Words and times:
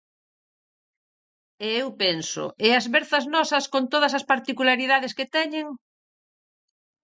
E 1.65 1.67
eu 1.81 1.87
penso: 2.03 2.43
e 2.65 2.67
as 2.79 2.85
verzas 2.95 3.25
nosas, 3.35 3.65
con 3.73 3.83
todas 3.93 4.13
as 4.19 4.27
particularidades 4.31 5.15
que 5.17 5.31
teñen? 5.35 5.67